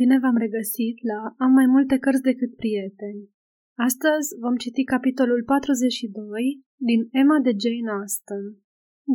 [0.00, 3.22] Bine v-am regăsit la Am mai multe cărți decât prieteni.
[3.88, 8.44] Astăzi vom citi capitolul 42 din Emma de Jane Austen.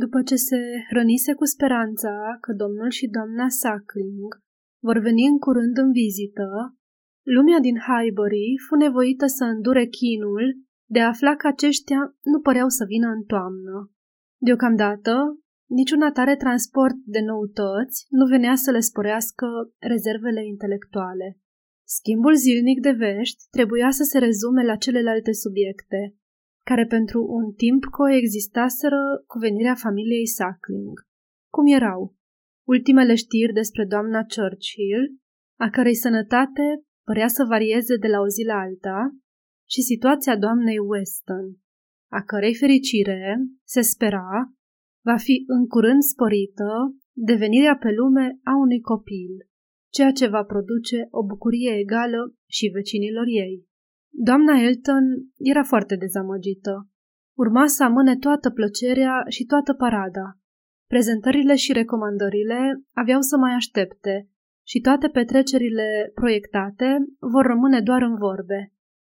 [0.03, 0.59] După ce se
[0.89, 4.31] hrănise cu speranța că domnul și doamna Suckling
[4.87, 6.47] vor veni în curând în vizită,
[7.35, 10.45] lumea din Highbury fu nevoită să îndure chinul
[10.95, 12.01] de a afla că aceștia
[12.31, 13.75] nu păreau să vină în toamnă.
[14.47, 15.13] Deocamdată,
[15.67, 19.47] Niciun atare transport de noutăți nu venea să le sporească
[19.77, 21.37] rezervele intelectuale.
[21.83, 26.15] Schimbul zilnic de vești trebuia să se rezume la celelalte subiecte,
[26.63, 31.05] care pentru un timp coexistaseră cu venirea familiei Suckling.
[31.49, 32.15] Cum erau?
[32.67, 35.17] Ultimele știri despre doamna Churchill,
[35.59, 39.15] a cărei sănătate părea să varieze de la o zi la alta,
[39.69, 41.45] și situația doamnei Weston,
[42.11, 44.56] a cărei fericire, se spera,
[45.09, 46.69] va fi în curând sporită
[47.29, 49.31] devenirea pe lume a unui copil,
[49.95, 53.65] ceea ce va produce o bucurie egală și vecinilor ei.
[54.27, 55.05] Doamna Elton
[55.51, 56.73] era foarte dezamăgită.
[57.37, 60.25] Urma să amâne toată plăcerea și toată parada.
[60.87, 62.59] Prezentările și recomandările
[62.93, 64.29] aveau să mai aștepte
[64.65, 68.73] și toate petrecerile proiectate vor rămâne doar în vorbe.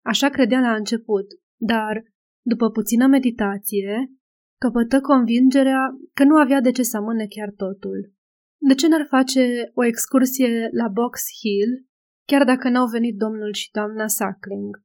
[0.05, 1.27] Așa credea la început,
[1.61, 2.03] dar,
[2.45, 4.19] după puțină meditație,
[4.63, 5.81] căpătă convingerea
[6.13, 8.13] că nu avea de ce să amâne chiar totul.
[8.57, 11.85] De ce n-ar face o excursie la Box Hill,
[12.25, 14.81] chiar dacă n-au venit domnul și doamna Suckling?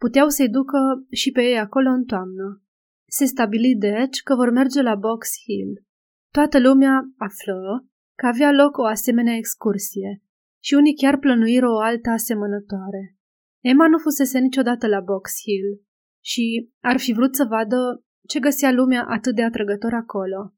[0.00, 0.78] Puteau să-i ducă
[1.10, 2.62] și pe ei acolo în toamnă.
[3.08, 5.84] Se stabili deci că vor merge la Box Hill.
[6.32, 7.86] Toată lumea află
[8.18, 10.22] că avea loc o asemenea excursie
[10.62, 13.16] și unii chiar plănuiră o altă asemănătoare.
[13.64, 15.82] Emma nu fusese niciodată la Box Hill
[16.24, 20.54] și ar fi vrut să vadă ce găsea lumea atât de atrăgător acolo.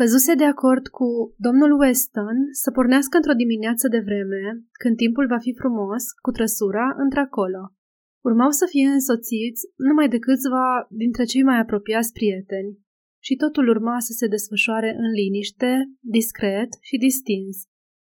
[0.00, 4.42] Căzuse de acord cu domnul Weston să pornească într-o dimineață de vreme,
[4.82, 7.62] când timpul va fi frumos, cu trăsura, într-acolo.
[8.24, 12.78] Urmau să fie însoțiți numai de câțiva dintre cei mai apropiați prieteni
[13.26, 17.56] și totul urma să se desfășoare în liniște, discret și distins,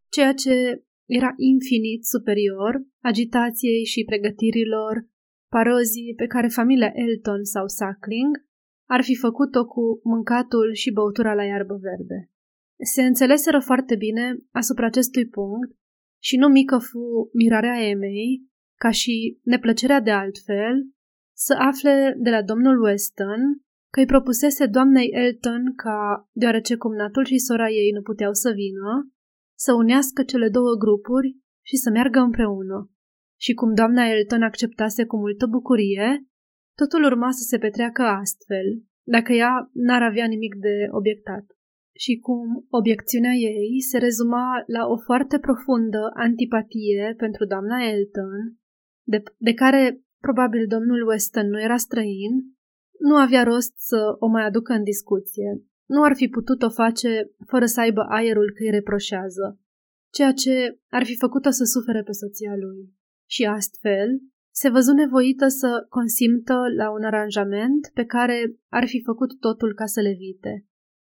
[0.09, 5.07] ceea ce era infinit superior agitației și pregătirilor,
[5.55, 8.48] parozii pe care familia Elton sau Suckling
[8.89, 12.29] ar fi făcut-o cu mâncatul și băutura la iarbă verde.
[12.93, 15.71] Se înțeleseră foarte bine asupra acestui punct
[16.23, 20.75] și nu mică fu mirarea Emei, ca și neplăcerea de altfel,
[21.37, 23.41] să afle de la domnul Weston
[23.91, 29.11] că îi propusese doamnei Elton ca, deoarece cumnatul și sora ei nu puteau să vină,
[29.57, 32.91] să unească cele două grupuri și să meargă împreună.
[33.39, 36.25] Și cum doamna Elton acceptase cu multă bucurie,
[36.81, 38.67] Totul urma să se petreacă astfel,
[39.15, 41.45] dacă ea n-ar avea nimic de obiectat.
[41.95, 48.57] Și cum obiecțiunea ei se rezuma la o foarte profundă antipatie pentru doamna Elton,
[49.03, 52.33] de, de care probabil domnul Weston nu era străin,
[52.99, 55.63] nu avea rost să o mai aducă în discuție.
[55.87, 59.59] Nu ar fi putut o face fără să aibă aerul că îi reproșează,
[60.13, 62.93] ceea ce ar fi făcut-o să sufere pe soția lui.
[63.29, 64.09] Și astfel,
[64.61, 68.37] se văzu nevoită să consimtă la un aranjament pe care
[68.69, 70.65] ar fi făcut totul ca să le vite.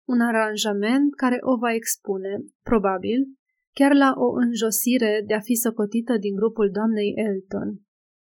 [0.09, 3.21] Un aranjament care o va expune, probabil,
[3.79, 7.69] chiar la o înjosire de a fi socotită din grupul doamnei Elton.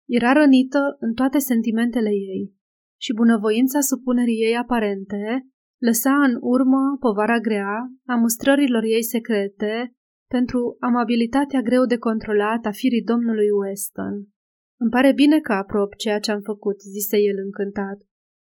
[0.05, 2.53] Era rănită în toate sentimentele ei
[2.99, 9.95] și bunăvoința supunerii ei aparente lăsa în urmă povara grea a mustrărilor ei secrete
[10.27, 14.16] pentru amabilitatea greu de controlat a firii domnului Weston.
[14.79, 17.97] Îmi pare bine că aprob ceea ce am făcut, zise el încântat.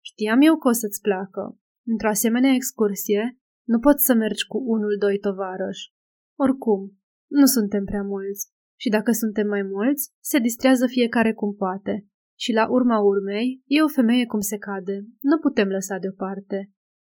[0.06, 1.60] Știam eu că o să-ți placă.
[1.86, 5.94] Într-o asemenea excursie, nu poți să mergi cu unul, doi tovarăși.
[6.40, 6.98] Oricum,
[7.30, 8.48] nu suntem prea mulți.
[8.80, 12.06] Și dacă suntem mai mulți, se distrează fiecare cum poate.
[12.40, 15.06] Și la urma urmei, e o femeie cum se cade.
[15.22, 16.72] Nu putem lăsa deoparte.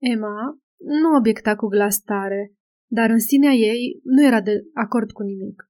[0.02, 2.54] Emma nu obiecta cu glas tare,
[2.92, 5.67] dar în sinea ei nu era de acord cu nimic.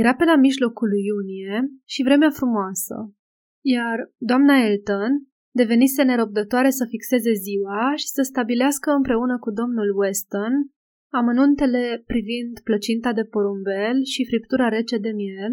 [0.00, 2.96] Era pe la mijlocul lui iunie și vremea frumoasă,
[3.64, 5.12] iar doamna Elton
[5.54, 10.52] devenise nerăbdătoare să fixeze ziua și să stabilească împreună cu domnul Weston
[11.12, 15.52] amănuntele privind plăcinta de porumbel și friptura rece de miel,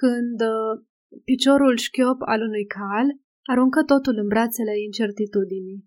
[0.00, 0.84] când uh,
[1.24, 3.06] piciorul șchiop al unui cal
[3.52, 5.84] aruncă totul în brațele incertitudinii.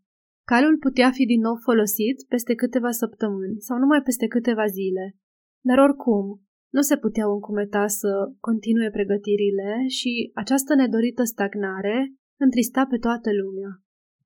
[0.51, 5.15] Calul putea fi din nou folosit peste câteva săptămâni sau numai peste câteva zile,
[5.67, 6.25] dar oricum,
[6.75, 8.10] nu se puteau încumeta să
[8.48, 11.98] continue pregătirile și această nedorită stagnare
[12.39, 13.72] întrista pe toată lumea.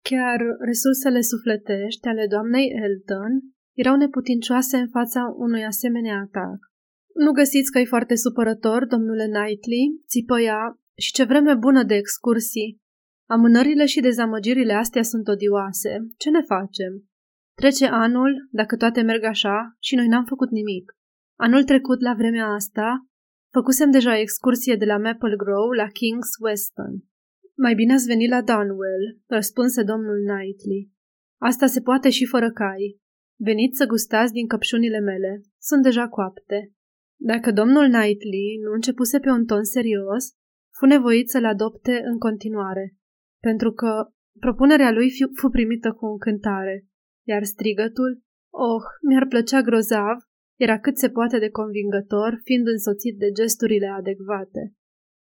[0.09, 3.33] Chiar resursele sufletești ale doamnei Elton
[3.81, 6.59] erau neputincioase în fața unui asemenea atac.
[7.13, 9.85] Nu găsiți că e foarte supărător, domnule Knightley?
[10.07, 10.79] Țipă ea.
[10.97, 12.77] Și ce vreme bună de excursii!
[13.29, 15.91] Amânările și dezamăgirile astea sunt odioase.
[16.17, 16.93] Ce ne facem?
[17.55, 20.98] Trece anul, dacă toate merg așa, și noi n-am făcut nimic.
[21.45, 23.07] Anul trecut, la vremea asta,
[23.53, 26.93] făcusem deja excursie de la Maple Grove la King's Weston.
[27.57, 30.91] Mai bine ați venit la Dunwell, răspunse domnul Knightley.
[31.41, 32.99] Asta se poate și fără cai.
[33.39, 35.41] Veniți să gustați din căpșunile mele.
[35.57, 36.73] Sunt deja coapte.
[37.19, 40.23] Dacă domnul Knightley nu începuse pe un ton serios,
[40.77, 42.95] fu nevoit să-l adopte în continuare,
[43.41, 43.91] pentru că
[44.39, 46.85] propunerea lui fu primită cu încântare,
[47.27, 48.21] iar strigătul,
[48.53, 50.17] oh, mi-ar plăcea grozav,
[50.59, 54.73] era cât se poate de convingător, fiind însoțit de gesturile adecvate.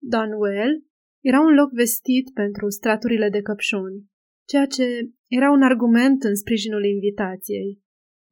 [0.02, 0.84] Donwell
[1.24, 4.04] era un loc vestit pentru straturile de căpșuni,
[4.48, 7.82] ceea ce era un argument în sprijinul invitației.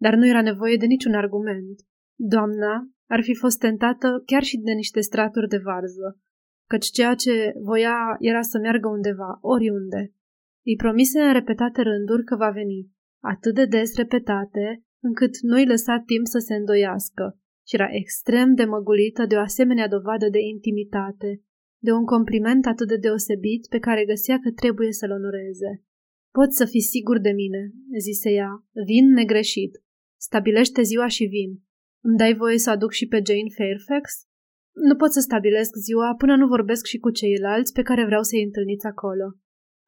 [0.00, 1.80] Dar nu era nevoie de niciun argument.
[2.18, 6.18] Doamna ar fi fost tentată chiar și de niște straturi de varză,
[6.68, 10.12] căci ceea ce voia era să meargă undeva, oriunde.
[10.64, 12.90] Îi promise în repetate rânduri că va veni,
[13.22, 17.24] atât de des repetate, încât nu-i lăsa timp să se îndoiască
[17.66, 21.30] și era extrem de măgulită de o asemenea dovadă de intimitate,
[21.86, 25.70] de un compliment atât de deosebit pe care găsea că trebuie să-l onoreze.
[26.38, 28.50] Poți să fii sigur de mine, zise ea,
[28.86, 29.72] vin negreșit.
[30.20, 31.50] Stabilește ziua și vin.
[32.02, 34.04] Îmi dai voie să aduc și pe Jane Fairfax?
[34.88, 38.42] Nu pot să stabilesc ziua până nu vorbesc și cu ceilalți pe care vreau să-i
[38.42, 39.26] întâlniți acolo.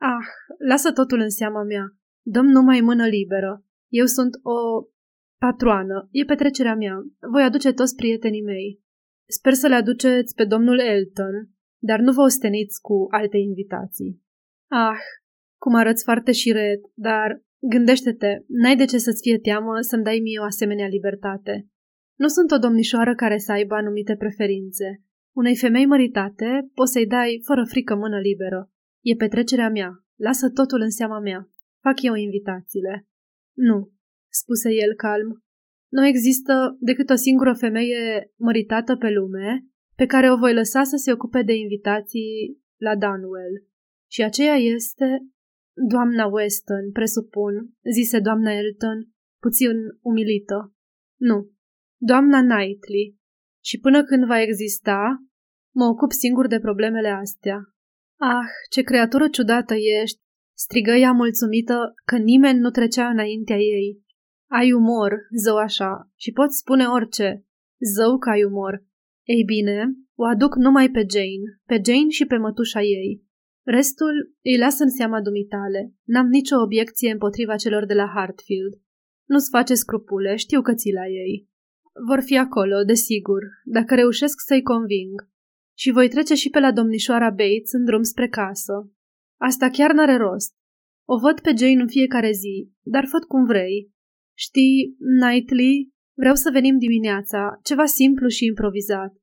[0.00, 0.26] Ah,
[0.68, 1.84] lasă totul în seama mea.
[2.22, 3.64] Dăm numai mână liberă.
[3.88, 4.58] Eu sunt o
[5.38, 6.08] patroană.
[6.10, 6.96] E petrecerea mea.
[7.32, 8.80] Voi aduce toți prietenii mei.
[9.28, 14.22] Sper să le aduceți pe domnul Elton, dar nu vă osteniți cu alte invitații.
[14.70, 15.00] Ah,
[15.58, 20.38] cum arăți foarte șiret, dar gândește-te, n-ai de ce să-ți fie teamă să-mi dai mie
[20.38, 21.68] o asemenea libertate.
[22.18, 25.02] Nu sunt o domnișoară care să aibă anumite preferințe.
[25.34, 28.70] Unei femei măritate poți să-i dai fără frică mână liberă.
[29.00, 29.90] E petrecerea mea.
[30.14, 31.48] Lasă totul în seama mea.
[31.82, 33.06] Fac eu invitațiile.
[33.56, 33.92] Nu,
[34.42, 35.28] spuse el calm.
[35.88, 39.66] Nu există decât o singură femeie măritată pe lume
[39.96, 43.54] pe care o voi lăsa să se ocupe de invitații la Dunwell.
[44.10, 45.06] Și aceea este
[45.88, 47.52] doamna Weston, presupun,
[47.92, 49.08] zise doamna Elton,
[49.40, 50.74] puțin umilită.
[51.20, 51.50] Nu,
[52.00, 53.16] doamna Knightley.
[53.64, 55.26] Și până când va exista,
[55.74, 57.58] mă ocup singur de problemele astea.
[58.18, 60.20] Ah, ce creatură ciudată ești,
[60.56, 64.04] strigă ea mulțumită că nimeni nu trecea înaintea ei.
[64.50, 65.12] Ai umor,
[65.42, 67.44] zău așa, și poți spune orice.
[67.94, 68.84] Zău că ai umor.
[69.22, 73.24] Ei bine, o aduc numai pe Jane, pe Jane și pe mătușa ei.
[73.64, 75.94] Restul îi las în seama dumitale.
[76.04, 78.72] N-am nicio obiecție împotriva celor de la Hartfield.
[79.28, 81.48] Nu-ți face scrupule, știu că ții la ei.
[82.08, 85.28] Vor fi acolo, desigur, dacă reușesc să-i conving.
[85.78, 88.90] Și voi trece și pe la domnișoara Bates în drum spre casă.
[89.40, 90.54] Asta chiar n-are rost.
[91.08, 93.94] O văd pe Jane în fiecare zi, dar făt cum vrei.
[94.38, 99.14] Știi, Knightley, vreau să venim dimineața, ceva simplu și improvizat.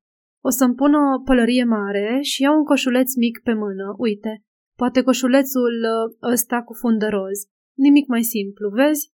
[0.44, 4.44] O să-mi pun o pălărie mare și iau un coșuleț mic pe mână, uite.
[4.78, 7.38] Poate coșulețul ă, ăsta cu fundă roz.
[7.78, 9.12] Nimic mai simplu, vezi?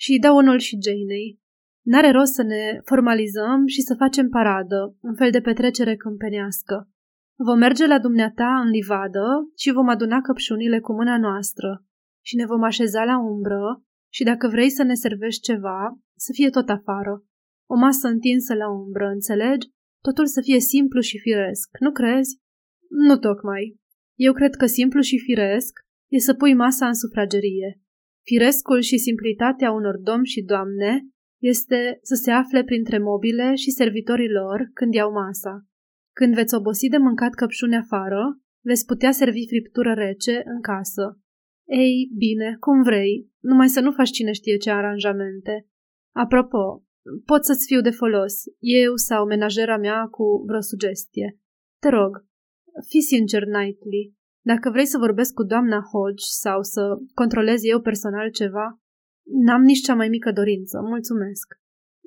[0.00, 1.40] Și îi dau unul și Janei.
[1.84, 6.88] N-are rost să ne formalizăm și să facem paradă, un fel de petrecere câmpenească.
[7.36, 11.84] Vom merge la dumneata în livadă și vom aduna căpșunile cu mâna noastră
[12.24, 13.82] și ne vom așeza la umbră
[14.14, 17.24] și dacă vrei să ne servești ceva, să fie tot afară.
[17.70, 19.68] O masă întinsă la umbră, înțelegi?
[20.00, 22.38] Totul să fie simplu și firesc, nu crezi?
[22.88, 23.76] Nu tocmai.
[24.18, 25.72] Eu cred că simplu și firesc
[26.10, 27.80] e să pui masa în sufragerie.
[28.24, 31.06] Firescul și simplitatea unor domni și doamne
[31.40, 35.66] este să se afle printre mobile și servitorii lor când iau masa.
[36.14, 41.21] Când veți obosi de mâncat căpșune afară, veți putea servi friptură rece în casă.
[41.74, 45.68] Ei, bine, cum vrei, numai să nu faci cine știe ce aranjamente.
[46.14, 46.84] Apropo,
[47.24, 51.38] pot să-ți fiu de folos, eu sau menajera mea cu vreo sugestie.
[51.80, 52.26] Te rog,
[52.88, 54.14] fi sincer, Knightley.
[54.44, 56.82] Dacă vrei să vorbesc cu doamna Hodge sau să
[57.14, 58.80] controlez eu personal ceva,
[59.22, 61.60] n-am nici cea mai mică dorință, mulțumesc.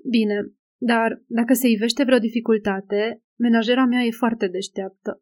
[0.10, 5.22] Bine, dar dacă se ivește vreo dificultate, menajera mea e foarte deșteaptă.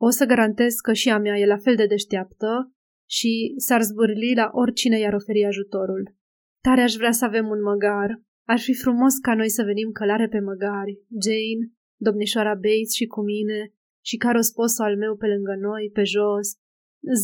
[0.00, 2.74] O să garantez că și a mea e la fel de deșteaptă
[3.10, 6.14] și s-ar zbârli la oricine i-ar oferi ajutorul.
[6.60, 8.22] Tare aș vrea să avem un măgar.
[8.46, 11.62] Ar fi frumos ca noi să venim călare pe măgari, Jane,
[11.96, 13.72] domnișoara Bates și cu mine,
[14.04, 16.48] și Caros sposul al meu pe lângă noi, pe jos.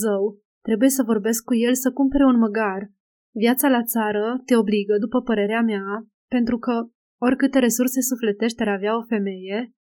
[0.01, 2.91] Zău, trebuie să vorbesc cu el să cumpere un măgar.
[3.35, 6.75] Viața la țară te obligă, după părerea mea, pentru că
[7.21, 9.75] oricâte resurse sufletești ar avea o femeie,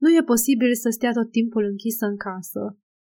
[0.00, 2.78] nu e posibil să stea tot timpul închisă în casă.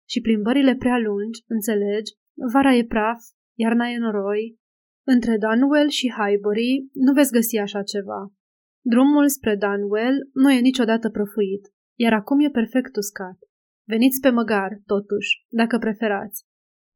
[0.08, 2.12] Și plimbările prea lungi, înțelegi,
[2.52, 3.20] vara e praf,
[3.54, 4.58] iarna e noroi.
[5.06, 8.32] Între Dunwell și Highbury nu veți găsi așa ceva.
[8.80, 11.64] Drumul spre Dunwell nu e niciodată prăfuit,
[11.98, 13.38] iar acum e perfect uscat.
[13.88, 16.44] Veniți pe măgar, totuși, dacă preferați.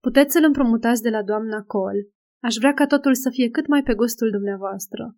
[0.02, 2.08] Puteți să-l împrumutați de la doamna Cole.
[2.42, 5.16] Aș vrea ca totul să fie cât mai pe gustul dumneavoastră.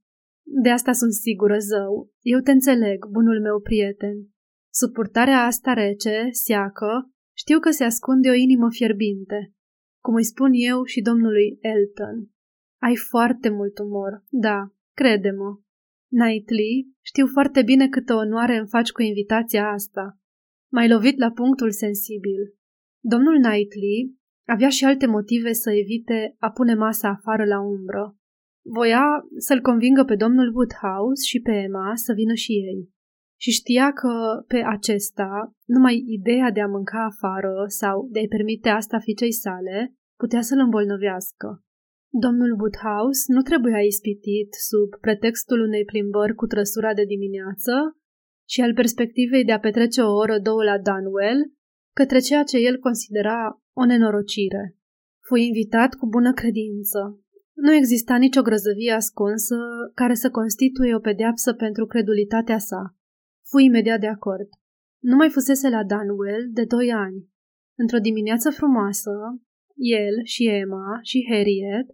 [0.62, 2.11] De asta sunt sigură, zău.
[2.21, 4.17] Eu te înțeleg, bunul meu prieten.
[4.73, 9.53] Sub purtarea asta rece, seacă, știu că se ascunde o inimă fierbinte.
[10.04, 12.30] Cum îi spun eu și domnului Elton.
[12.83, 15.61] Ai foarte mult umor, da, crede-mă.
[16.09, 20.19] Knightley, știu foarte bine câtă onoare îmi faci cu invitația asta.
[20.73, 22.54] M-ai lovit la punctul sensibil.
[23.00, 24.19] Domnul Knightley
[24.54, 28.16] avea și alte motive să evite a pune masa afară la umbră.
[28.64, 29.04] Voia
[29.37, 32.90] să-l convingă pe domnul Woodhouse și pe Emma să vină și ei.
[33.42, 34.12] Și știa că
[34.47, 35.30] pe acesta,
[35.64, 40.59] numai ideea de a mânca afară sau de a-i permite asta fiicei sale, putea să-l
[40.59, 41.49] îmbolnăvească.
[42.25, 47.73] Domnul Woodhouse nu trebuia ispitit sub pretextul unei plimbări cu trăsura de dimineață
[48.49, 51.40] și al perspectivei de a petrece o oră, două la Dunwell,
[51.94, 54.76] către ceea ce el considera o nenorocire.
[55.26, 57.20] Fu invitat cu bună credință.
[57.54, 59.56] Nu exista nicio grăzăvie ascunsă
[59.94, 63.00] care să constituie o pedeapsă pentru credulitatea sa.
[63.50, 64.49] Fu imediat de acord.
[65.11, 67.28] Nu mai fusese la Dunwell de doi ani.
[67.78, 69.11] Într-o dimineață frumoasă,
[69.75, 71.87] el și Emma și Harriet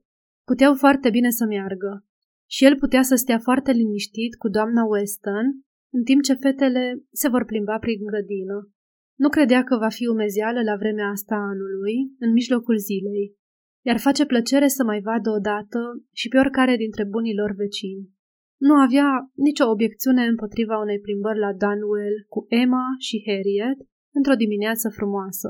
[0.45, 2.05] puteau foarte bine să meargă
[2.51, 5.47] și el putea să stea foarte liniștit cu doamna Weston
[5.93, 8.71] în timp ce fetele se vor plimba prin grădină.
[9.19, 13.37] Nu credea că va fi umezeală la vremea asta a anului, în mijlocul zilei,
[13.85, 15.81] iar face plăcere să mai vadă odată
[16.13, 18.16] și pe oricare dintre bunii lor vecini.
[18.61, 23.79] Nu avea nicio obiecțiune împotriva unei plimbări la Dunwell cu Emma și Harriet
[24.15, 25.49] într-o dimineață frumoasă.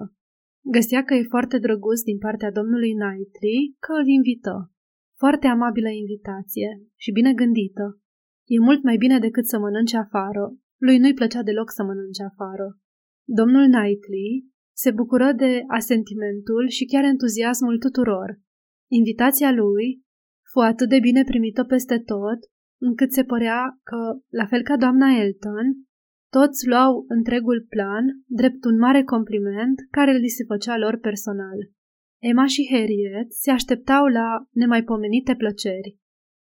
[0.76, 4.72] Găsea că e foarte drăguț din partea domnului Knightley că îl invită.
[5.22, 8.00] Foarte amabilă invitație și bine gândită.
[8.54, 10.44] E mult mai bine decât să mănânce afară.
[10.86, 12.78] Lui nu-i plăcea deloc să mănânce afară.
[13.38, 14.30] Domnul Knightley
[14.76, 18.40] se bucură de asentimentul și chiar entuziasmul tuturor.
[18.90, 20.04] Invitația lui
[20.52, 22.38] fu atât de bine primită peste tot,
[22.80, 25.66] încât se părea că, la fel ca doamna Elton,
[26.28, 31.58] toți luau întregul plan drept un mare compliment care li se făcea lor personal.
[32.22, 35.96] Emma și Harriet se așteptau la nemaipomenite plăceri,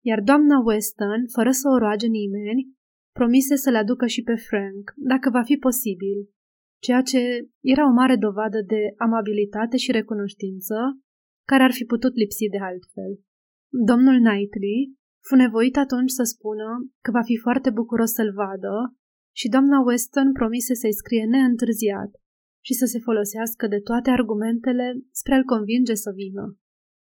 [0.05, 2.73] iar doamna Weston, fără să o roage nimeni,
[3.17, 6.29] promise să-l aducă și pe Frank, dacă va fi posibil,
[6.81, 7.19] ceea ce
[7.61, 10.75] era o mare dovadă de amabilitate și recunoștință,
[11.47, 13.11] care ar fi putut lipsi de altfel.
[13.69, 14.79] Domnul Knightley
[15.27, 16.69] fu nevoit atunci să spună
[17.03, 18.75] că va fi foarte bucuros să-l vadă
[19.35, 22.11] și doamna Weston promise să-i scrie neîntârziat
[22.65, 26.57] și să se folosească de toate argumentele spre a-l convinge să vină.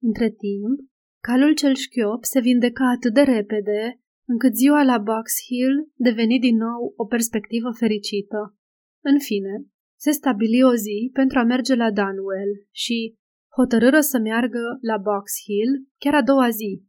[0.02, 0.80] Între timp,
[1.28, 6.58] calul cel șchiop se vindeca atât de repede, încât ziua la Box Hill deveni din
[6.58, 8.56] nou o perspectivă fericită.
[9.04, 9.66] În fine,
[10.00, 13.16] se stabili o zi pentru a merge la Dunwell și
[13.56, 16.84] hotărâră să meargă la Box Hill chiar a doua zi,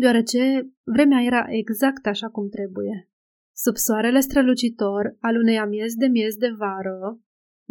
[0.00, 0.42] deoarece
[0.84, 3.08] vremea era exact așa cum trebuie.
[3.56, 7.20] Sub soarele strălucitor al unei amiez de miez de vară,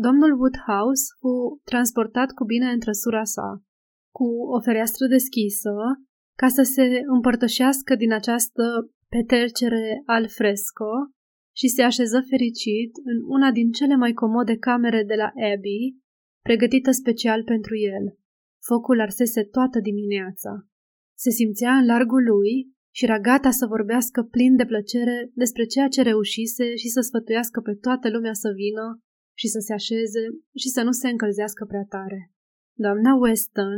[0.06, 3.64] Domnul Woodhouse fu transportat cu bine în trăsura sa,
[4.18, 5.74] cu o fereastră deschisă,
[6.36, 8.64] ca să se împărtășească din această
[9.10, 10.92] petercere al fresco
[11.56, 15.98] și se așeză fericit în una din cele mai comode camere de la Abbey,
[16.44, 18.18] pregătită special pentru el.
[18.68, 20.52] Focul arsese toată dimineața.
[21.24, 22.52] Se simțea în largul lui
[22.96, 27.62] și era gata să vorbească plin de plăcere despre ceea ce reușise și să sfătuiască
[27.62, 28.86] pe toată lumea să vină
[29.38, 30.24] și să se așeze
[30.62, 32.32] și să nu se încălzească prea tare.
[32.86, 33.78] Doamna Weston,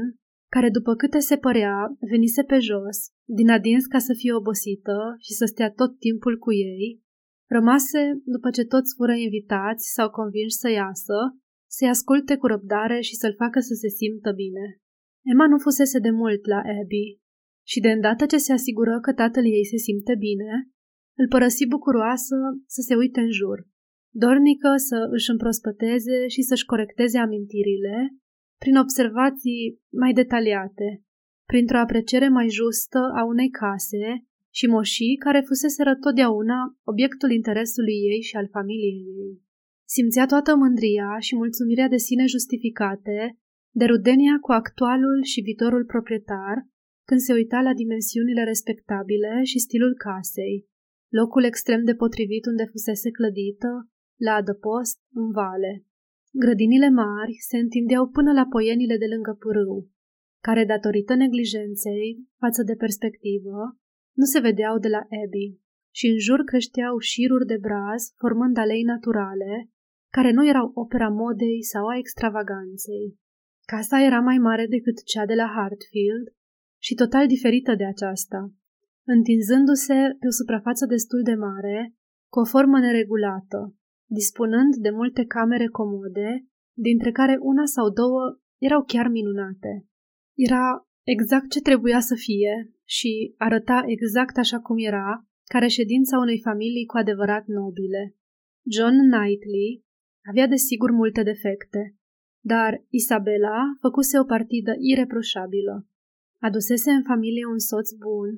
[0.56, 2.98] care după câte se părea venise pe jos,
[3.38, 7.02] din adins ca să fie obosită și să stea tot timpul cu ei,
[7.50, 11.18] rămase, după ce toți fură invitați sau convinși să iasă,
[11.70, 14.66] să-i asculte cu răbdare și să-l facă să se simtă bine.
[15.32, 17.20] Emma nu fusese de mult la Abby
[17.72, 20.52] și de îndată ce se asigură că tatăl ei se simte bine,
[21.18, 22.36] îl părăsi bucuroasă
[22.66, 23.68] să se uite în jur
[24.24, 28.16] dornică să își împrospăteze și să-și corecteze amintirile
[28.58, 31.04] prin observații mai detaliate,
[31.46, 34.04] printr-o apreciere mai justă a unei case
[34.54, 39.42] și moșii care fuseseră totdeauna obiectul interesului ei și al familiei ei.
[39.88, 43.38] Simțea toată mândria și mulțumirea de sine justificate
[43.72, 46.56] de rudenia cu actualul și viitorul proprietar
[47.10, 50.56] când se uita la dimensiunile respectabile și stilul casei,
[51.20, 53.72] locul extrem de potrivit unde fusese clădită,
[54.26, 55.72] la adăpost, în vale.
[56.44, 59.90] Grădinile mari se întindeau până la poienile de lângă pârâu,
[60.48, 63.62] care, datorită neglijenței față de perspectivă,
[64.20, 65.50] nu se vedeau de la Abbey
[65.98, 69.70] și în jur creșteau șiruri de braz, formând alei naturale,
[70.16, 73.18] care nu erau opera modei sau a extravaganței.
[73.66, 76.28] Casa era mai mare decât cea de la Hartfield
[76.80, 78.54] și total diferită de aceasta,
[79.06, 81.96] întinzându-se pe o suprafață destul de mare,
[82.32, 83.76] cu o formă neregulată,
[84.10, 89.86] dispunând de multe camere comode, dintre care una sau două erau chiar minunate.
[90.38, 96.40] Era exact ce trebuia să fie și arăta exact așa cum era, ca reședința unei
[96.40, 98.16] familii cu adevărat nobile.
[98.76, 99.86] John Knightley
[100.30, 101.96] avea desigur multe defecte,
[102.44, 105.88] dar Isabela făcuse o partidă ireproșabilă.
[106.48, 108.30] Adusese în familie un soț bun,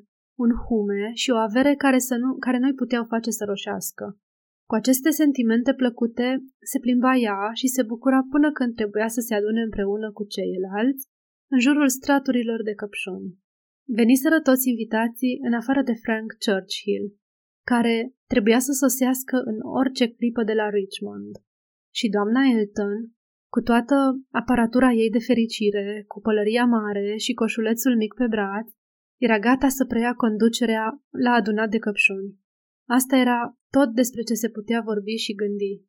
[0.43, 4.17] un hume și o avere care, să nu, care nu-i puteau face să roșească.
[4.69, 6.27] Cu aceste sentimente plăcute
[6.71, 11.07] se plimba ea și se bucura până când trebuia să se adune împreună cu ceilalți
[11.51, 13.37] în jurul straturilor de căpșuni.
[13.87, 17.05] Veniseră toți invitații în afară de Frank Churchill,
[17.71, 21.31] care trebuia să sosească în orice clipă de la Richmond.
[21.93, 22.97] Și doamna Elton,
[23.53, 23.95] cu toată
[24.41, 28.67] aparatura ei de fericire, cu pălăria mare și coșulețul mic pe braț,
[29.17, 32.35] era gata să preia conducerea la adunat de căpșuni.
[32.89, 35.81] Asta era tot despre ce se putea vorbi și gândi.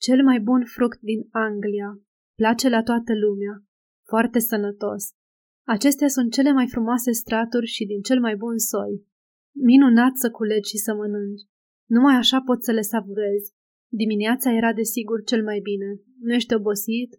[0.00, 2.00] Cel mai bun fruct din Anglia.
[2.34, 3.54] Place la toată lumea.
[4.06, 5.02] Foarte sănătos.
[5.66, 9.06] Acestea sunt cele mai frumoase straturi și din cel mai bun soi.
[9.52, 11.42] Minunat să culegi și să mănânci.
[11.88, 13.54] Numai așa poți să le savurezi.
[13.88, 16.00] Dimineața era desigur cel mai bine.
[16.20, 17.10] Nu ești obosit?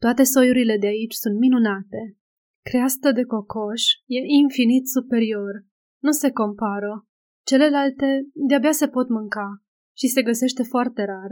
[0.00, 2.16] Toate soiurile de aici sunt minunate.
[2.62, 5.64] Creastă de cocoș e infinit superior.
[6.02, 7.06] Nu se compară.
[7.44, 9.48] Celelalte de-abia se pot mânca
[9.96, 11.30] și se găsește foarte rar.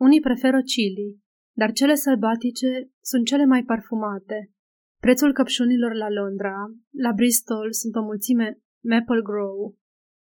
[0.00, 1.18] Unii preferă chili,
[1.56, 4.52] dar cele sălbatice sunt cele mai parfumate.
[5.00, 6.56] Prețul căpșunilor la Londra,
[6.90, 9.76] la Bristol sunt o mulțime Maple Grove,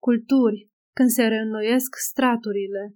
[0.02, 2.94] culturi, când se reînnoiesc straturile.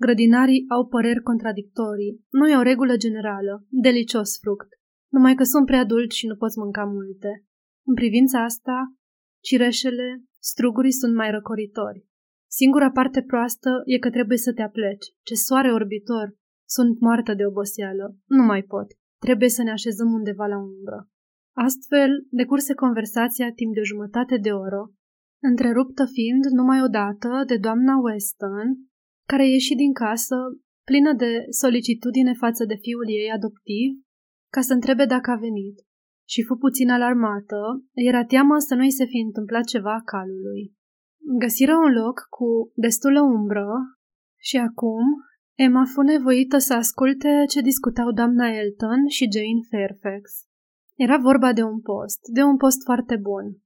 [0.00, 2.24] Grădinarii au păreri contradictorii.
[2.30, 3.66] Nu e o regulă generală.
[3.68, 4.68] Delicios fruct.
[5.12, 7.44] Numai că sunt prea dulci și nu poți mânca multe.
[7.86, 8.94] În privința asta,
[9.42, 12.06] cireșele, strugurii sunt mai răcoritori.
[12.50, 15.06] Singura parte proastă e că trebuie să te apleci.
[15.22, 16.36] Ce soare orbitor!
[16.68, 18.16] Sunt moartă de oboseală.
[18.26, 18.86] Nu mai pot.
[19.18, 21.08] Trebuie să ne așezăm undeva la umbră.
[21.56, 24.92] Astfel, decurse conversația timp de jumătate de oră,
[25.42, 28.68] întreruptă fiind numai odată de doamna Weston,
[29.26, 30.36] care ieși din casă,
[30.84, 33.90] plină de solicitudine față de fiul ei adoptiv,
[34.52, 35.76] ca să întrebe dacă a venit.
[36.28, 37.60] Și fu puțin alarmată,
[37.92, 40.62] era teamă să nu-i se fi întâmplat ceva calului.
[41.38, 43.68] Găsiră un loc cu destulă umbră
[44.40, 45.04] și acum
[45.54, 50.30] Emma fu nevoită să asculte ce discutau doamna Elton și Jane Fairfax.
[50.94, 53.56] Era vorba de un post, de un post foarte bun.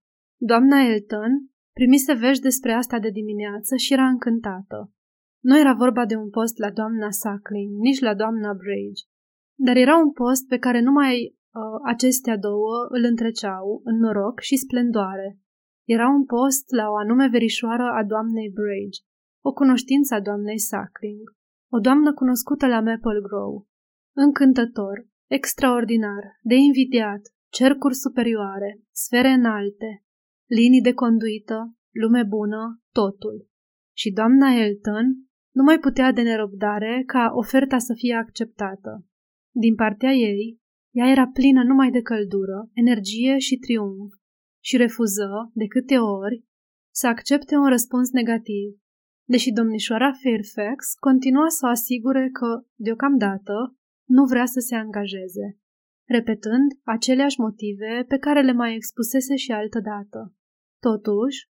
[0.41, 1.33] Doamna Elton
[1.73, 4.93] primise vești despre asta de dimineață și era încântată.
[5.41, 9.03] Nu era vorba de un post la doamna Suckling, nici la doamna Bridge,
[9.55, 14.57] dar era un post pe care numai uh, acestea două îl întreceau în noroc și
[14.57, 15.39] splendoare.
[15.85, 19.01] Era un post la o anume verișoară a doamnei Bridge,
[19.45, 21.37] o cunoștință a doamnei Suckling,
[21.73, 23.67] o doamnă cunoscută la Maple Grove.
[24.17, 27.21] Încântător, extraordinar, de invidiat,
[27.53, 30.05] cercuri superioare, sfere înalte,
[30.47, 33.49] linii de conduită, lume bună, totul.
[33.97, 35.28] Și doamna Elton
[35.59, 39.07] nu mai putea de nerăbdare ca oferta să fie acceptată.
[39.65, 40.61] Din partea ei,
[40.95, 44.13] ea era plină numai de căldură, energie și triumf
[44.65, 46.45] și refuză, de câte ori,
[46.95, 48.69] să accepte un răspuns negativ,
[49.25, 53.77] deși domnișoara Fairfax continua să o asigure că, deocamdată,
[54.09, 55.59] nu vrea să se angajeze,
[56.09, 60.35] repetând aceleași motive pe care le mai expusese și altă dată.
[60.81, 61.49] Totuși,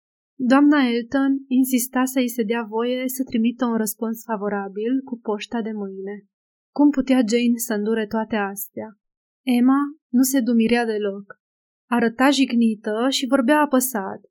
[0.44, 5.72] doamna Elton insista să-i se dea voie să trimită un răspuns favorabil cu poșta de
[5.72, 6.26] mâine.
[6.76, 8.88] Cum putea Jane să îndure toate astea?
[9.46, 11.40] Emma nu se dumirea deloc.
[11.90, 14.22] Arăta jignită și vorbea apăsat,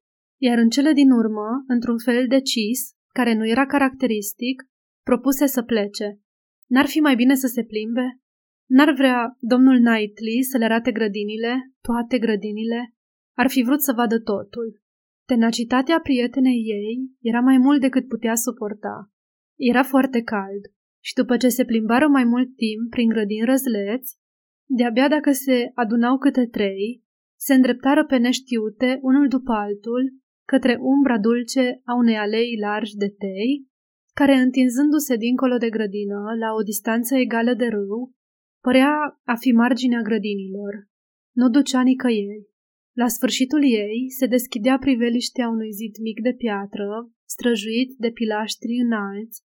[0.41, 2.81] iar în cele din urmă, într-un fel decis,
[3.13, 4.63] care nu era caracteristic,
[5.05, 6.21] propuse să plece.
[6.67, 8.21] N-ar fi mai bine să se plimbe?
[8.67, 12.95] N-ar vrea domnul Knightley să le arate grădinile, toate grădinile?
[13.37, 14.81] Ar fi vrut să vadă totul.
[15.31, 19.11] Tenacitatea prietenei ei era mai mult decât putea suporta.
[19.59, 20.65] Era foarte cald
[21.05, 24.19] și după ce se plimbară mai mult timp prin grădini răzleți,
[24.69, 27.03] de-abia dacă se adunau câte trei,
[27.39, 30.15] se îndreptară pe neștiute unul după altul
[30.47, 33.69] către umbra dulce a unei alei largi de tei,
[34.15, 38.13] care, întinzându-se dincolo de grădină, la o distanță egală de râu,
[38.63, 40.73] părea a fi marginea grădinilor.
[41.35, 42.50] Nu ducea nicăieri.
[43.03, 49.43] La sfârșitul ei se deschidea priveliștea unui zid mic de piatră, străjuit de pilaștri înalți,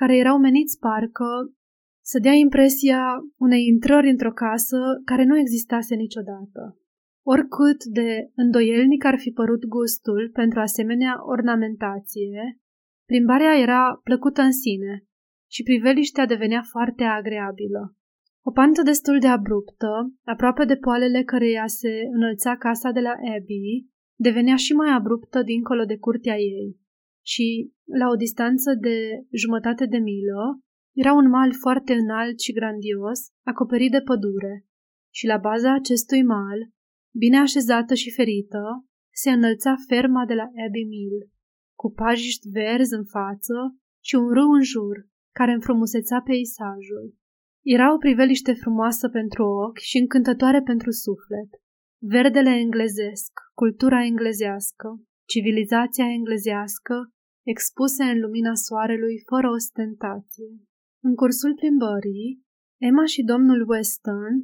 [0.00, 1.54] care erau meniți parcă
[2.04, 3.02] să dea impresia
[3.36, 6.62] unei intrări într-o casă care nu existase niciodată.
[7.26, 12.60] Oricât de îndoielnic ar fi părut gustul pentru asemenea ornamentație,
[13.06, 15.04] plimbarea era plăcută în sine
[15.50, 17.96] și priveliștea devenea foarte agreabilă.
[18.44, 23.86] O pantă destul de abruptă, aproape de poalele căreia se înălța casa de la Abby,
[24.14, 26.80] devenea și mai abruptă dincolo de curtea ei
[27.24, 30.60] și, la o distanță de jumătate de milă,
[30.92, 34.66] era un mal foarte înalt și grandios, acoperit de pădure,
[35.14, 36.58] și la baza acestui mal,
[37.18, 41.30] bine așezată și ferită, se înălța ferma de la Abbey Mill,
[41.78, 43.56] cu pajiști verzi în față
[44.04, 47.14] și un râu în jur, care înfrumusețea peisajul.
[47.62, 51.50] Era o priveliște frumoasă pentru ochi și încântătoare pentru suflet.
[51.98, 57.12] Verdele englezesc, cultura englezească, civilizația englezească,
[57.46, 60.50] expuse în lumina soarelui fără ostentație.
[61.02, 62.42] În cursul plimbării,
[62.80, 64.34] Emma și domnul Weston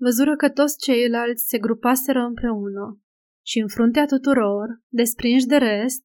[0.00, 3.00] văzură că toți ceilalți se grupaseră împreună
[3.46, 6.02] și în fruntea tuturor, desprinși de rest,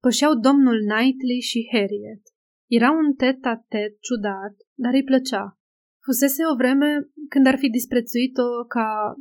[0.00, 2.22] pășeau domnul Knightley și Harriet.
[2.66, 5.59] Era un tet-a-tet ciudat, dar îi plăcea.
[6.04, 6.88] Fusese o vreme
[7.28, 9.14] când ar fi disprețuit-o ca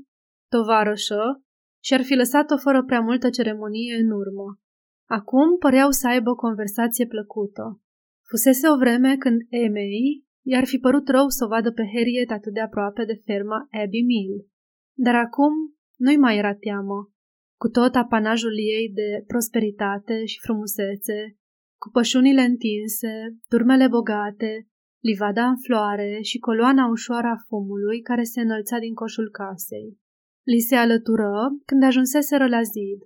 [0.53, 1.43] tovarășă
[1.83, 4.59] și ar fi lăsat-o fără prea multă ceremonie în urmă.
[5.09, 7.81] Acum păreau să aibă o conversație plăcută.
[8.29, 12.53] Fusese o vreme când Emei i-ar fi părut rău să o vadă pe Harriet atât
[12.53, 14.47] de aproape de ferma Abbey Mill.
[14.97, 15.53] Dar acum
[15.99, 17.11] nu-i mai era teamă.
[17.57, 21.37] Cu tot apanajul ei de prosperitate și frumusețe,
[21.81, 23.13] cu pășunile întinse,
[23.47, 24.68] turmele bogate,
[24.99, 29.97] livada în floare și coloana ușoară a fumului care se înălța din coșul casei.
[30.43, 31.31] Li se alătură
[31.65, 32.99] când ajunseseră la zid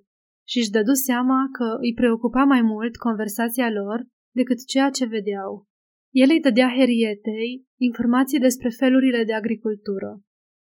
[0.48, 5.68] și își dădu seama că îi preocupa mai mult conversația lor decât ceea ce vedeau.
[6.10, 10.22] El îi dădea Herietei informații despre felurile de agricultură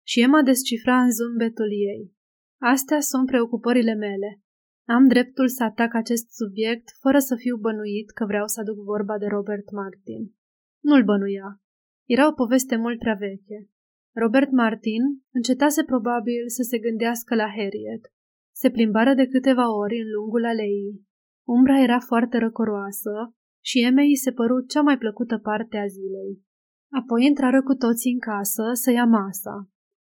[0.06, 2.12] și Emma descifra în zumbetul ei.
[2.60, 4.40] Astea sunt preocupările mele.
[4.86, 9.18] Am dreptul să atac acest subiect fără să fiu bănuit că vreau să aduc vorba
[9.18, 10.37] de Robert Martin.
[10.80, 11.60] Nu-l bănuia.
[12.04, 13.68] Era o poveste mult prea veche.
[14.14, 18.12] Robert Martin încetase probabil să se gândească la Harriet.
[18.54, 21.06] Se plimbară de câteva ori în lungul aleii.
[21.46, 26.42] Umbra era foarte răcoroasă și Emei se păru cea mai plăcută parte a zilei.
[26.90, 29.70] Apoi intrară cu toții în casă să ia masa.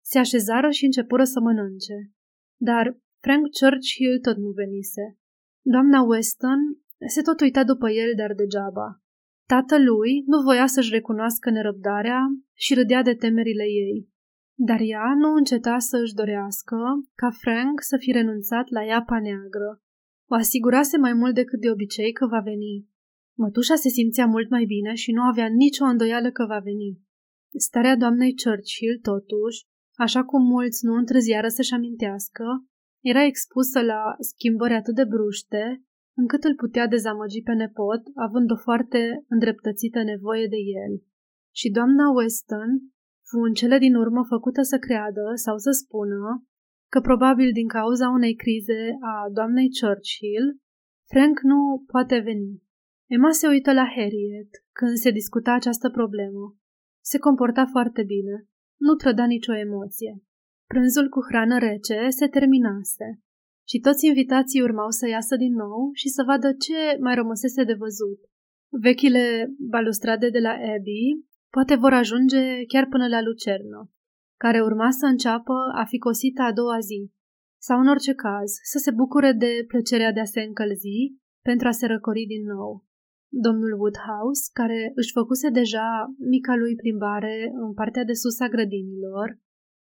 [0.05, 2.11] Se așezară și începură să mănânce.
[2.61, 5.17] Dar Frank Churchill tot nu venise.
[5.61, 6.59] Doamna Weston
[7.07, 9.02] se tot uita după el, dar degeaba.
[9.45, 12.19] Tatălui nu voia să-și recunoască nerăbdarea
[12.53, 14.09] și râdea de temerile ei.
[14.55, 16.77] Dar ea nu înceta să își dorească
[17.15, 19.81] ca Frank să fi renunțat la iapa neagră.
[20.31, 22.87] O asigurase mai mult decât de obicei că va veni.
[23.37, 26.99] Mătușa se simțea mult mai bine și nu avea nicio îndoială că va veni.
[27.57, 32.45] Starea doamnei Churchill, totuși, așa cum mulți nu întârziară să-și amintească,
[33.03, 35.83] era expusă la schimbări atât de bruște,
[36.21, 40.93] încât îl putea dezamăgi pe nepot, având o foarte îndreptățită nevoie de el.
[41.55, 42.71] Și doamna Weston
[43.27, 46.45] fu în cele din urmă făcută să creadă sau să spună
[46.91, 50.45] că probabil din cauza unei crize a doamnei Churchill,
[51.11, 52.61] Frank nu poate veni.
[53.09, 56.55] Emma se uită la Harriet când se discuta această problemă.
[57.03, 58.47] Se comporta foarte bine.
[58.79, 60.21] Nu trăda nicio emoție.
[60.67, 63.21] Prânzul cu hrană rece se terminase
[63.67, 67.73] și toți invitații urmau să iasă din nou și să vadă ce mai rămăsese de
[67.73, 68.19] văzut.
[68.69, 73.91] Vechile balustrade de la Abbey poate vor ajunge chiar până la Lucernă,
[74.37, 77.11] care urma să înceapă a fi cosită a doua zi,
[77.61, 81.71] sau în orice caz să se bucure de plăcerea de a se încălzi pentru a
[81.71, 82.85] se răcori din nou.
[83.29, 89.39] Domnul Woodhouse, care își făcuse deja mica lui plimbare în partea de sus a grădinilor,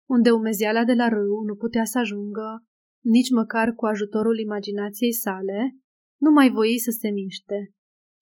[0.08, 2.66] unde umeziala de la râu nu putea să ajungă
[3.04, 5.76] nici măcar cu ajutorul imaginației sale,
[6.20, 7.58] nu mai voi să se miște.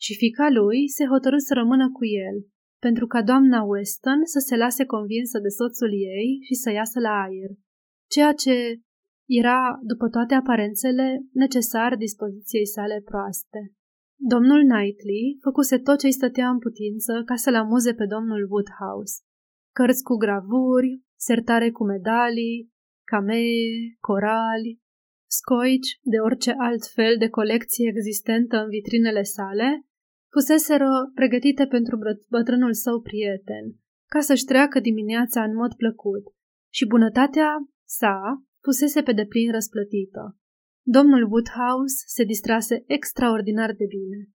[0.01, 2.37] Și fica lui se hotărâ să rămână cu el,
[2.79, 7.13] pentru ca doamna Weston să se lase convinsă de soțul ei și să iasă la
[7.25, 7.51] aer,
[8.09, 8.81] ceea ce
[9.29, 13.61] era, după toate aparențele, necesar dispoziției sale proaste.
[14.17, 19.15] Domnul Knightley făcuse tot ce îi stătea în putință ca să-l amuze pe domnul Woodhouse.
[19.75, 22.71] Cărți cu gravuri, sertare cu medalii,
[23.13, 24.79] camee, corali,
[25.39, 29.69] scoici de orice alt fel de colecție existentă în vitrinele sale,
[30.33, 33.65] fuseseră pregătite pentru bătrânul său prieten,
[34.13, 36.25] ca să-și treacă dimineața în mod plăcut
[36.73, 37.51] și bunătatea
[37.85, 38.17] sa
[38.65, 40.23] fusese pe deplin răsplătită.
[40.83, 44.29] Domnul Woodhouse se distrase extraordinar de bine.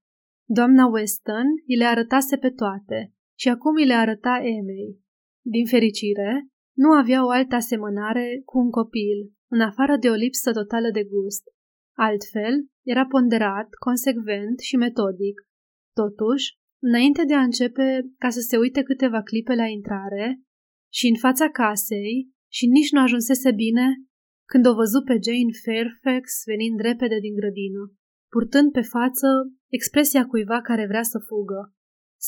[0.47, 4.99] Doamna Weston îi le arătase pe toate și acum îi le arăta Emei.
[5.41, 10.51] Din fericire, nu avea o altă asemănare cu un copil, în afară de o lipsă
[10.51, 11.43] totală de gust.
[11.97, 15.41] Altfel, era ponderat, consecvent și metodic.
[15.93, 16.45] Totuși,
[16.81, 20.41] înainte de a începe ca să se uite câteva clipe la intrare
[20.93, 23.85] și în fața casei și nici nu ajunsese bine
[24.51, 27.83] când o văzut pe Jane Fairfax venind repede din grădină,
[28.33, 29.27] purtând pe față
[29.69, 31.74] expresia cuiva care vrea să fugă.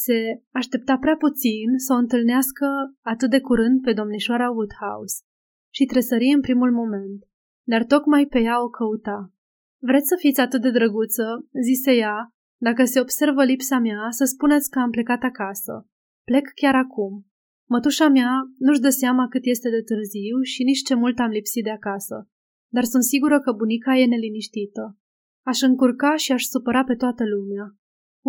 [0.04, 0.20] Se
[0.52, 2.68] aștepta prea puțin să o întâlnească
[3.02, 5.18] atât de curând pe domnișoara Woodhouse
[5.74, 7.20] și tresări în primul moment,
[7.64, 9.34] dar tocmai pe ea o căuta.
[9.82, 12.18] Vreți să fiți atât de drăguță, zise ea,
[12.62, 15.88] dacă se observă lipsa mea, să spuneți că am plecat acasă.
[16.24, 17.26] Plec chiar acum.
[17.70, 21.64] Mătușa mea nu-și dă seama cât este de târziu și nici ce mult am lipsit
[21.64, 22.30] de acasă,
[22.74, 24.98] dar sunt sigură că bunica e neliniștită.
[25.46, 27.76] Aș încurca și aș supăra pe toată lumea.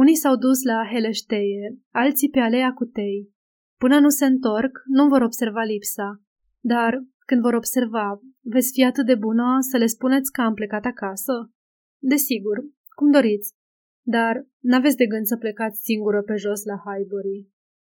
[0.02, 3.32] Unii s-au dus la Heleșteie, alții pe alea Cutei.
[3.78, 6.22] Până nu se întorc, nu vor observa lipsa.
[6.60, 6.92] Dar,
[7.26, 11.52] când vor observa, veți fi atât de bună să le spuneți că am plecat acasă?
[11.98, 12.56] Desigur,
[12.96, 13.54] cum doriți.
[14.02, 17.48] Dar n-aveți de gând să plecați singură pe jos la Highbury.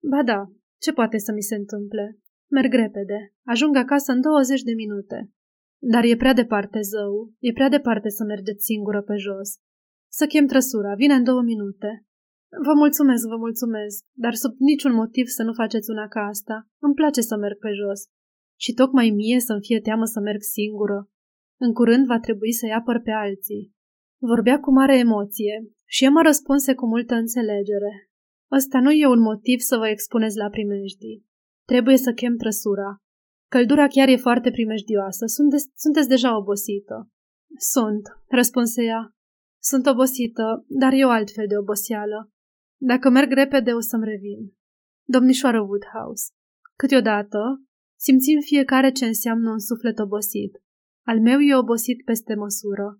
[0.09, 0.41] Ba da,
[0.81, 2.19] ce poate să mi se întâmple?
[2.51, 3.33] Merg repede.
[3.45, 5.31] Ajung acasă în 20 de minute.
[5.79, 7.33] Dar e prea departe, zău.
[7.39, 9.49] E prea departe să mergeți singură pe jos.
[10.19, 10.93] Să chem trăsura.
[10.95, 12.05] Vine în două minute.
[12.65, 16.67] Vă mulțumesc, vă mulțumesc, dar sub niciun motiv să nu faceți una ca asta.
[16.81, 18.01] Îmi place să merg pe jos.
[18.59, 21.09] Și tocmai mie să-mi fie teamă să merg singură.
[21.59, 23.71] În curând va trebui să-i apăr pe alții.
[24.21, 27.93] Vorbea cu mare emoție și Emma răspunse cu multă înțelegere.
[28.51, 31.25] Ăsta nu e un motiv să vă expuneți la primejdii.
[31.67, 32.97] Trebuie să chem trăsura.
[33.51, 35.25] Căldura chiar e foarte primejdioasă.
[35.25, 37.09] Sunteți, sunteți deja obosită.
[37.57, 39.13] Sunt, răspunse ea.
[39.69, 42.31] Sunt obosită, dar e o altfel de oboseală.
[42.81, 44.53] Dacă merg repede, o să-mi revin.
[45.03, 46.25] Domnișoară Woodhouse,
[46.75, 47.39] câteodată
[47.99, 50.53] simțim fiecare ce înseamnă un suflet obosit.
[51.05, 52.99] Al meu e obosit peste măsură.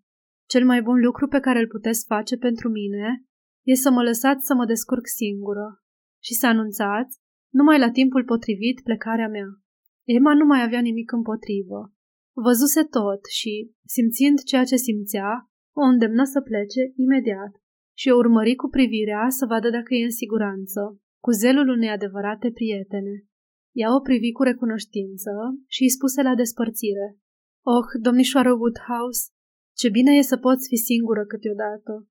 [0.49, 3.26] Cel mai bun lucru pe care îl puteți face pentru mine
[3.63, 5.84] e să mă lăsați să mă descurc singură
[6.23, 9.47] și să anunțați, numai la timpul potrivit, plecarea mea.
[10.04, 11.93] Emma nu mai avea nimic împotrivă.
[12.36, 17.54] Văzuse tot și, simțind ceea ce simțea, o îndemnă să plece imediat
[17.98, 20.80] și o urmări cu privirea să vadă dacă e în siguranță,
[21.24, 23.16] cu zelul unei adevărate prietene.
[23.82, 25.32] Ea o privi cu recunoștință
[25.68, 27.08] și îi spuse la despărțire.
[27.76, 29.24] Oh, domnișoară Woodhouse,
[29.80, 32.08] ce bine e să poți fi singură câteodată.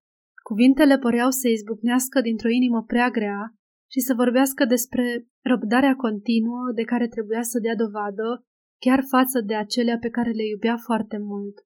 [0.49, 3.43] Cuvintele păreau să izbucnească dintr-o inimă prea grea
[3.91, 8.47] și să vorbească despre răbdarea continuă de care trebuia să dea dovadă
[8.85, 11.57] chiar față de acelea pe care le iubea foarte mult.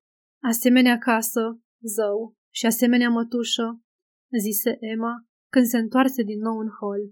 [0.42, 3.80] Asemenea casă, zău, și asemenea mătușă,
[4.40, 5.14] zise Emma
[5.52, 7.02] când se întoarse din nou în hol.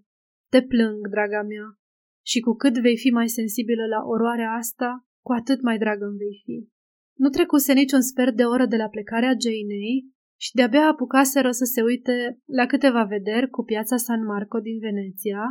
[0.50, 1.78] Te plâng, draga mea,
[2.26, 6.16] și cu cât vei fi mai sensibilă la oroarea asta, cu atât mai dragă îmi
[6.16, 6.68] vei fi.
[7.16, 11.82] Nu trecuse niciun sfert de oră de la plecarea Janei și de-abia apucaseră să se
[11.82, 15.42] uite la câteva vederi cu piața San Marco din Veneția,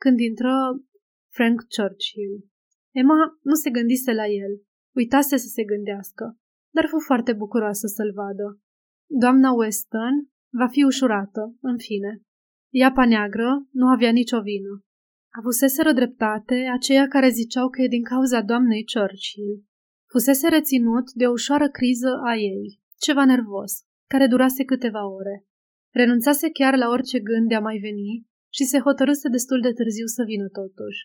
[0.00, 0.52] când intră
[1.36, 2.34] Frank Churchill.
[2.94, 4.52] Emma nu se gândise la el,
[4.96, 6.38] uitase să se gândească,
[6.70, 8.60] dar fu foarte bucuroasă să-l vadă.
[9.06, 10.14] Doamna Weston
[10.52, 12.22] va fi ușurată, în fine.
[12.72, 14.82] Iapa neagră nu avea nicio vină.
[15.38, 19.64] Avuseseră dreptate aceia care ziceau că e din cauza doamnei Churchill.
[20.10, 23.72] Fusese reținut de o ușoară criză a ei, ceva nervos
[24.06, 25.46] care durase câteva ore.
[25.92, 30.06] Renunțase chiar la orice gând de a mai veni și se hotărâse destul de târziu
[30.06, 31.00] să vină totuși.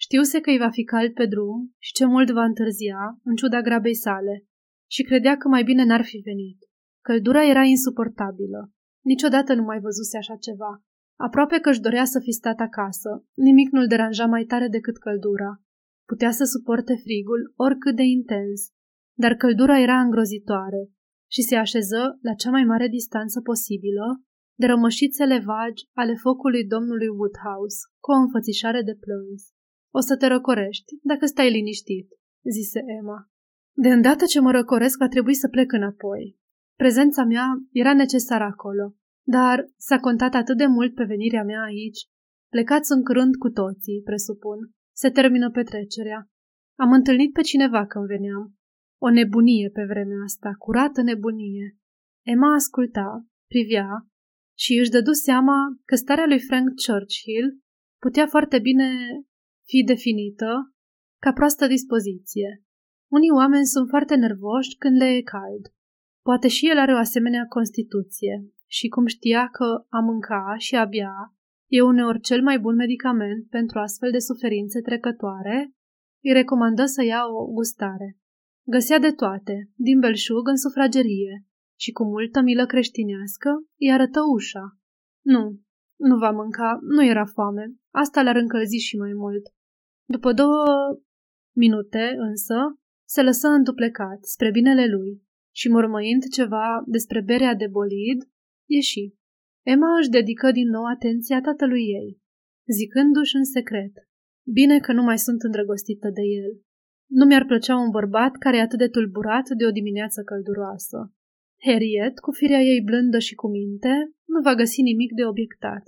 [0.00, 3.60] Știuse că îi va fi cald pe drum și ce mult va întârzia, în ciuda
[3.60, 4.46] grabei sale,
[4.90, 6.58] și credea că mai bine n-ar fi venit.
[7.04, 8.72] Căldura era insuportabilă.
[9.04, 10.82] Niciodată nu mai văzuse așa ceva.
[11.26, 13.24] Aproape că își dorea să fi stat acasă.
[13.34, 15.62] Nimic nu-l deranja mai tare decât căldura.
[16.10, 18.60] Putea să suporte frigul oricât de intens,
[19.22, 20.82] dar căldura era îngrozitoare
[21.30, 24.22] și se așeză la cea mai mare distanță posibilă
[24.58, 29.42] de rămășițele vagi ale focului domnului Woodhouse, cu o înfățișare de plâns.
[29.94, 32.08] O să te răcorești, dacă stai liniștit,
[32.50, 33.18] zise Emma.
[33.82, 36.36] De îndată ce mă răcoresc, va trebui să plec înapoi.
[36.76, 38.94] Prezența mea era necesară acolo,
[39.26, 42.00] dar s-a contat atât de mult pe venirea mea aici.
[42.50, 44.58] Plecați în curând cu toții, presupun.
[44.96, 46.28] Se termină petrecerea.
[46.78, 48.54] Am întâlnit pe cineva când veneam.
[49.00, 51.76] O nebunie pe vremea asta, curată nebunie.
[52.26, 53.88] Emma asculta, privea
[54.58, 57.58] și își dădu seama că starea lui Frank Churchill
[58.00, 58.88] putea foarte bine
[59.66, 60.74] fi definită
[61.20, 62.62] ca proastă dispoziție.
[63.08, 65.64] Unii oameni sunt foarte nervoși când le e cald.
[66.22, 70.84] Poate și el are o asemenea constituție și cum știa că a mânca și a
[70.84, 71.34] bea
[71.66, 75.74] e uneori cel mai bun medicament pentru astfel de suferințe trecătoare,
[76.24, 78.18] îi recomandă să ia o gustare.
[78.66, 81.46] Găsea de toate, din belșug în sufragerie,
[81.80, 84.78] și cu multă milă creștinească îi arătă ușa.
[85.24, 85.60] Nu,
[85.96, 89.42] nu va mânca, nu era foame, asta l-ar încălzi și mai mult.
[90.04, 90.64] După două
[91.56, 92.54] minute, însă,
[93.14, 95.22] se lăsă înduplecat spre binele lui
[95.54, 98.20] și, mormăind ceva despre berea de bolid,
[98.66, 99.04] ieși.
[99.62, 102.20] Emma își dedică din nou atenția tatălui ei,
[102.78, 103.94] zicându-și în secret,
[104.58, 106.52] bine că nu mai sunt îndrăgostită de el.
[107.18, 110.98] Nu mi-ar plăcea un bărbat care e atât de tulburat de o dimineață călduroasă.
[111.66, 113.94] Harriet, cu firea ei blândă și cu minte,
[114.24, 115.82] nu va găsi nimic de obiectat.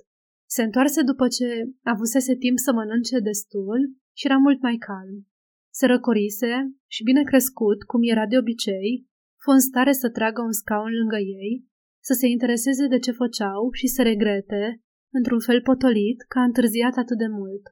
[0.48, 1.46] Se întoarse după ce
[1.82, 3.80] avusese timp să mănânce destul
[4.16, 5.26] și era mult mai calm.
[5.70, 6.52] Se răcorise
[6.86, 9.08] și, bine crescut, cum era de obicei,
[9.42, 11.68] fu în stare să tragă un scaun lângă ei,
[12.02, 14.80] să se intereseze de ce făceau și să regrete,
[15.12, 17.62] într-un fel potolit, că a întârziat atât de mult.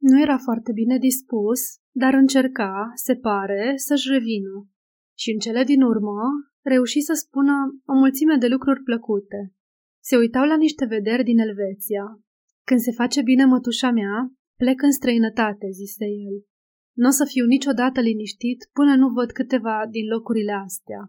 [0.00, 1.60] Nu era foarte bine dispus,
[1.94, 4.68] dar încerca, se pare, să-și revină.
[5.18, 6.20] Și în cele din urmă
[6.62, 9.54] reuși să spună o mulțime de lucruri plăcute.
[10.02, 12.04] Se uitau la niște vederi din Elveția.
[12.64, 16.36] Când se face bine mătușa mea, plec în străinătate, zise el.
[17.00, 21.00] Nu o să fiu niciodată liniștit până nu văd câteva din locurile astea.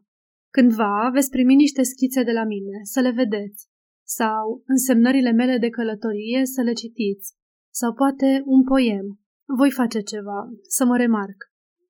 [0.56, 3.68] Cândva veți primi niște schițe de la mine, să le vedeți.
[4.04, 7.36] Sau însemnările mele de călătorie să le citiți.
[7.74, 9.20] Sau poate un poem.
[9.58, 11.40] Voi face ceva, să mă remarc.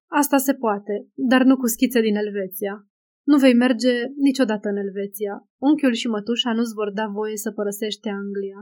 [0.07, 2.87] Asta se poate, dar nu cu schițe din Elveția.
[3.23, 5.49] Nu vei merge niciodată în Elveția.
[5.57, 8.59] Unchiul și mătușa nu-ți vor da voie să părăsești Anglia.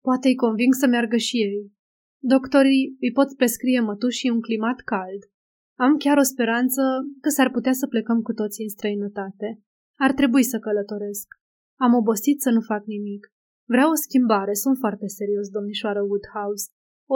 [0.00, 1.72] Poate îi conving să meargă și ei.
[2.24, 5.22] Doctorii îi pot prescrie mătușii un climat cald.
[5.78, 6.82] Am chiar o speranță
[7.20, 9.48] că s-ar putea să plecăm cu toții în străinătate.
[9.98, 11.26] Ar trebui să călătoresc.
[11.80, 13.22] Am obosit să nu fac nimic.
[13.68, 16.66] Vreau o schimbare, sunt foarte serios, domnișoară Woodhouse.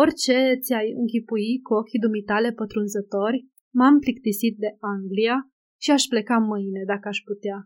[0.02, 3.46] Orice ți-ai închipui cu ochii dumitale pătrunzători,
[3.78, 5.36] m-am plictisit de Anglia
[5.80, 7.58] și aș pleca mâine dacă aș putea.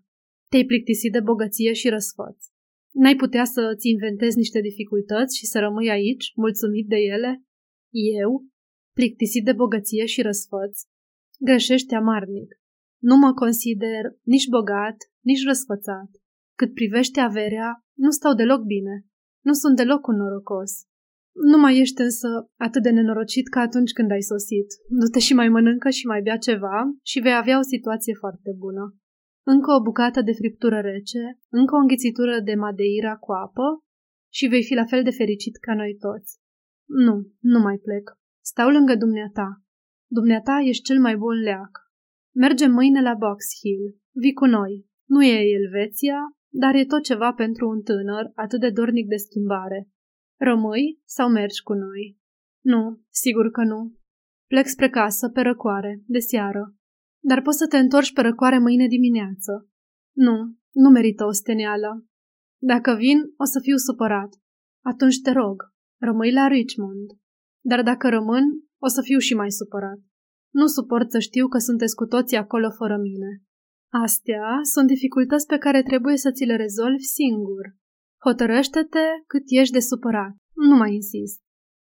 [0.50, 2.44] Te-ai plictisit de bogăție și răsfăț.
[2.92, 7.42] N-ai putea să-ți inventezi niște dificultăți și să rămâi aici, mulțumit de ele?
[8.20, 8.46] Eu,
[8.94, 10.80] plictisit de bogăție și răsfăț,
[11.38, 12.58] greșești amarnic.
[13.02, 16.10] Nu mă consider nici bogat, nici răsfățat.
[16.58, 19.04] Cât privește averea, nu stau deloc bine.
[19.44, 20.72] Nu sunt deloc un norocos.
[21.50, 24.66] Nu mai ești însă atât de nenorocit ca atunci când ai sosit.
[24.88, 28.96] Du-te și mai mănâncă și mai bea ceva și vei avea o situație foarte bună.
[29.46, 33.84] Încă o bucată de friptură rece, încă o înghițitură de madeira cu apă
[34.32, 36.38] și vei fi la fel de fericit ca noi toți.
[36.88, 38.10] Nu, nu mai plec.
[38.44, 39.62] Stau lângă dumneata.
[40.10, 41.72] Dumneata ești cel mai bun leac.
[42.34, 43.98] Mergem mâine la Box Hill.
[44.12, 44.86] Vii cu noi.
[45.08, 46.18] Nu e Elveția,
[46.52, 49.88] dar e tot ceva pentru un tânăr atât de dornic de schimbare.
[50.38, 52.18] Rămâi sau mergi cu noi?
[52.64, 53.94] Nu, sigur că nu.
[54.46, 56.74] Plec spre casă, pe răcoare, de seară.
[57.22, 59.68] Dar poți să te întorci pe răcoare mâine dimineață.
[60.16, 60.36] Nu,
[60.70, 62.04] nu merită o steneală.
[62.62, 64.28] Dacă vin, o să fiu supărat.
[64.84, 65.56] Atunci te rog,
[66.00, 67.06] rămâi la Richmond.
[67.64, 68.44] Dar dacă rămân,
[68.78, 69.98] o să fiu și mai supărat.
[70.52, 73.42] Nu suport să știu că sunteți cu toții acolo fără mine.
[73.92, 77.64] Astea sunt dificultăți pe care trebuie să ți le rezolvi singur.
[78.24, 80.32] Hotărăște-te cât ești de supărat.
[80.54, 81.40] Nu mai insist.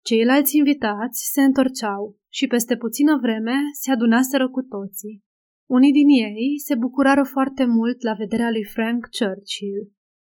[0.04, 5.24] Ceilalți invitați se întorceau și peste puțină vreme se adunaseră cu toții.
[5.70, 9.92] Unii din ei se bucurară foarte mult la vederea lui Frank Churchill.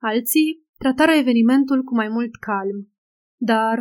[0.02, 2.80] Alții tratară evenimentul cu mai mult calm.
[3.40, 3.78] Dar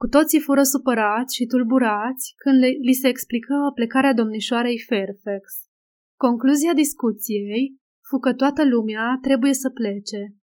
[0.00, 5.44] cu toții fură supărați și tulburați când le, li se explică plecarea domnișoarei Fairfax.
[6.16, 10.34] Concluzia discuției fu că toată lumea trebuie să plece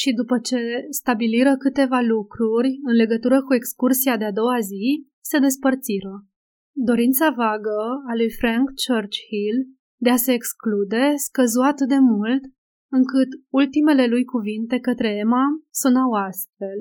[0.00, 6.14] și după ce stabiliră câteva lucruri în legătură cu excursia de-a doua zi, se despărțiră.
[6.76, 7.80] Dorința vagă
[8.10, 9.56] a lui Frank Churchill
[10.04, 12.42] de a se exclude scăzu atât de mult
[12.98, 13.28] încât
[13.60, 16.80] ultimele lui cuvinte către Emma sunau astfel.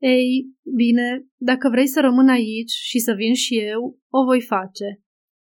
[0.00, 0.28] Ei,
[0.76, 4.88] bine, dacă vrei să rămân aici și să vin și eu, o voi face.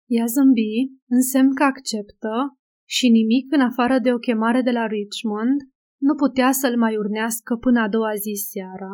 [0.07, 2.59] Ea zâmbi, în semn că acceptă
[2.89, 5.59] și nimic în afară de o chemare de la Richmond
[6.01, 8.93] nu putea să-l mai urnească până a doua zi seara.